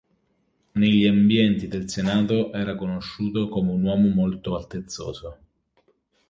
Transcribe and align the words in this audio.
Negli 0.71 1.05
ambienti 1.05 1.67
del 1.67 1.87
senato 1.87 2.51
era 2.53 2.73
conosciuto 2.75 3.49
come 3.49 3.69
un 3.71 3.83
uomo 3.83 4.07
molto 4.07 4.55
altezzoso. 4.57 5.37